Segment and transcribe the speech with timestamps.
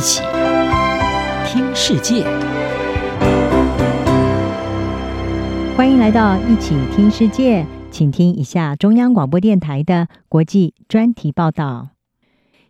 [0.00, 0.22] 一起
[1.44, 2.24] 听世界，
[5.76, 11.90] 欢迎来到一起听世界，请听一下中央广播电台的国际专题报道。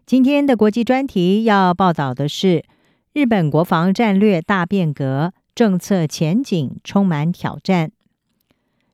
[0.05, 2.65] 今天的国际专题要报道的是
[3.13, 7.93] 日本国防战略大变革，政策前景充满挑战。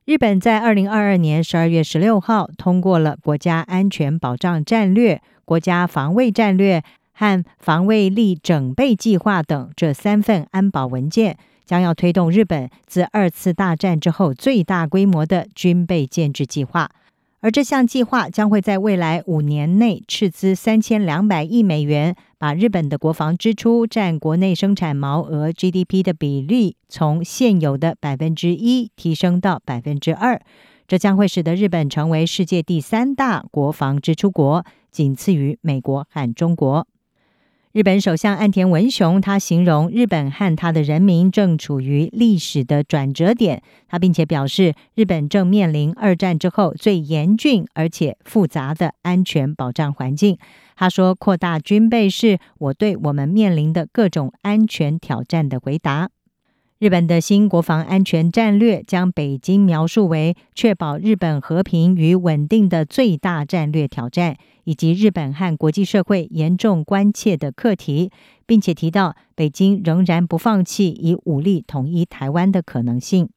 [0.05, 6.83] 日本在二零二二年十二月十六号通过了国家安全保障战略、国家防卫战略
[7.17, 11.35] 和防卫力整备计划等这三份安保文件，
[11.65, 16.91] 将要推动日本自二次大战之后最大规模的军备建制计划。
[17.39, 30.39] 而这项计划将会在未来五年内斥资三千两百亿美元，把日本的国防支出占国内生产毛额 GDP 的比例从现有的百分之一提升到百分之二。
[30.87, 36.87] 这将会使得日本成为世界第三大国防支出国，仅次于美国和中国。
[37.77, 43.61] 日本首相岸田文雄，他形容日本和他的人民正处于历史的转折点。
[43.87, 50.39] 他并且表示，日本正面临二战之后最严峻而且复杂的安全保障环境。
[50.75, 56.09] 他说：“扩大军备是我对我们面临的各种安全挑战的回答。”
[56.79, 64.35] 日本的新国防安全战略将北京描述为确保日本和平与稳定的最大战略挑战，
[64.67, 68.11] 以及日本和国际社会严重关切的课题，
[68.45, 73.29] 并且提到北京仍然不放弃以武力统一台湾的可能性。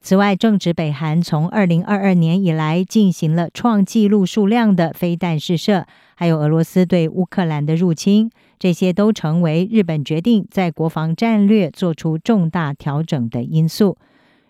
[0.00, 13.98] 此外，正值北韩从二零二二年以来进行了创纪录数量的飞弹试射，还有俄罗斯对乌克兰的入侵，这些都成为日本决定在国防战略做出重大调整的因素。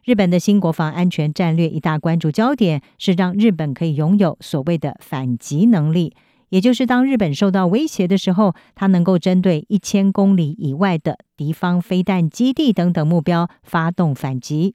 [0.05, 6.13] 日本的新国防安全战略一大关注焦点是让日本可以拥有所谓的反击能力，
[6.49, 14.75] 也就是当日本受到威胁的时候，它能够针对一千公里以外的敌方飞弹基地等等目标发动反击。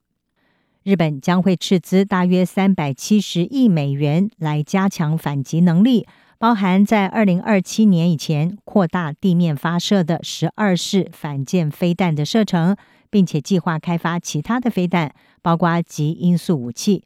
[0.84, 6.08] 日本将会斥资大约三百七十亿美元来加强反击能力，
[6.40, 12.78] 包含在二零二七年以前扩大地面发射的十二式反舰飞弹的射程，
[13.10, 17.04] 并且计划开发其他的飞弹，包括极音速武器。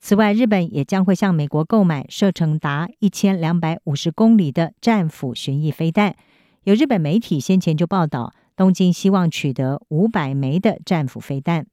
[0.00, 6.16] 此外，日本也将会向美国购买射程达一千两百五十公里的战斧巡弋飞弹。
[6.64, 11.66] 有日本媒体先前就报道，东京希望取得五百枚的战斧飞弹。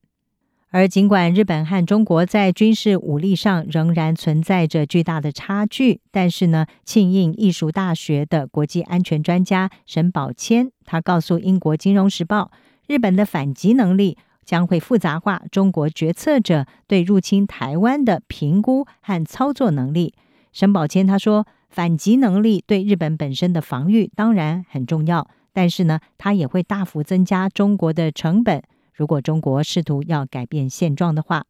[0.72, 12.52] 而尽管日本和中国在军事武力上仍然存在着巨大的差距，但是呢，庆应艺术大学的国际安全专家沈宝谦，他告诉英国《金融时报》，
[12.90, 20.16] 日本的反击能力将会复杂化中国决策者对入侵台湾的评估和操作能力。
[20.52, 28.64] 沈宝谦他说，反击能力对日本本身的防御当然很重要，但是呢，它也会大幅增加中国的成本。
[28.92, 31.46] 如果中国试图要改变现状的话，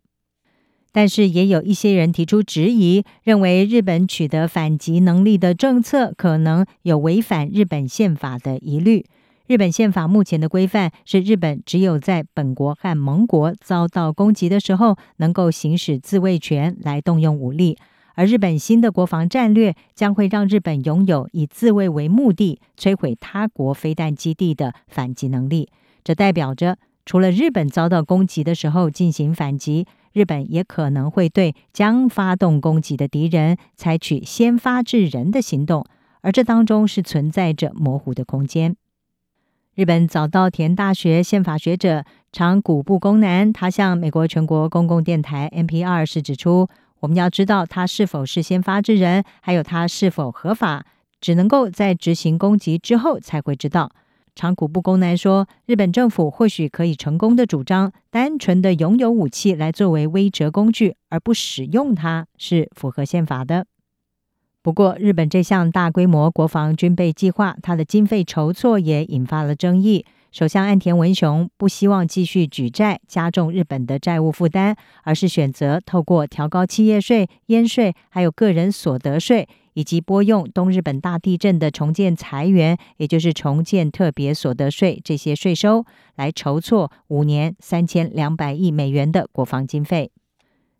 [0.92, 9.06] 但是也有一些人提出质疑，认为日本取得反击能力的政策可能有违反日本宪法的疑虑。
[9.50, 17.76] 日本宪法目前的规范是，日本只有在本国和盟国遭到攻击的时候，能够行使自卫权来动用武力。
[18.14, 25.68] 而日本新的国防战略将会让日本拥有以自卫为目的摧毁他国飞弹基地的反击能力。
[26.04, 35.84] 这代表着，除了日本遭到攻击的时候进行反击，日本也可能会对将发动攻击的敌人采取先发制人的行动，
[36.22, 38.76] 而这当中是存在着模糊的空间。
[39.79, 42.03] 日本早稻田大学宪法学者
[42.34, 46.67] 长谷部公男，他向美国全国公共电台 NPR 是指出，
[47.00, 50.85] 我们要知道他是否是先发制人，还有他是否合法，
[51.22, 53.90] 只能够在执行攻击之后才会知道。
[54.35, 63.66] 长谷部公男说：“日本政府或许可以成功的主张，单纯的拥有武器来作为威慑工具，而不使用它，是符合宪法的。
[64.69, 70.05] 不过，日本这项大规模国防军备计划，它的经费筹措也引发了争议。
[70.32, 85.85] 首相岸田文雄不希望继续举债，加重日本的债务负担，而是选择透过调高企业税、烟税，还有个人所得税。”以及拨用东日本大地震的重建财源，也就是重建特别所得税这些税收，
[86.16, 90.11] 来筹措五年三千两百亿美元的国防经费。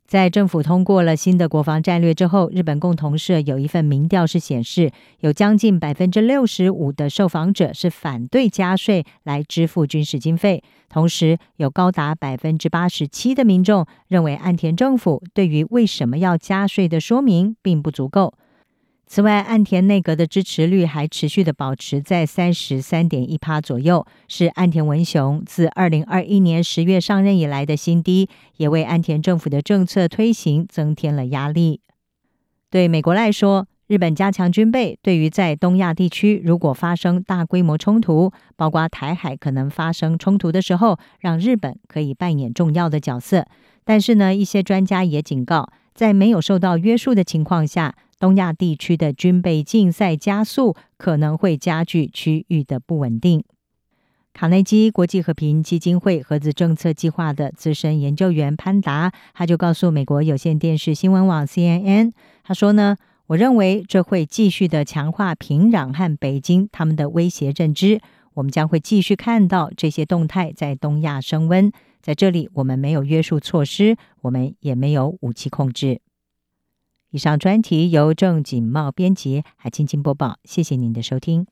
[0.10, 4.90] 在政府通过了新的国防战略之后，日本共同社有一份民调是显示，
[5.20, 18.34] 有将近百分之六十五的受访者是反对加税来支付军事经费，同时有高达百分之八十七的民众认为岸田政府对于为什么要加税的说明并不足够。
[19.12, 31.82] 此外，岸田内阁的支持率还持续的保持在三十三点一趴左右，是岸田文雄自二零二一年十月上任以来的新低，也为岸田政府的政策推行增添了压力。
[32.70, 43.48] 对美国来说，日本加强军备，对于在东亚地区如果发生大规模冲突，包括台海可能发生冲突的时候，让日本可以扮演重要的角色。
[43.84, 53.44] 但是呢，一些专家也警告，在没有受到约束的情况下，东亚地区的军备竞赛加速，可能会加剧区域的不稳定。
[54.32, 62.12] 卡内基国际和平基金会核子政策计划的资深研究员潘达，他就告诉美国有线电视新闻网 CNN，
[62.44, 62.96] 他说呢，
[63.28, 68.00] 我认为这会继续的强化平壤和北京他们的威胁认知，
[68.36, 71.72] 我们将会继续看到这些动态在东亚升温。
[72.02, 76.02] 在这里，我们没有约束措施，我们也没有武器控制。
[77.12, 80.38] 以上专题由郑锦茂编辑，海清清播报。
[80.44, 81.48] 谢谢您的收听。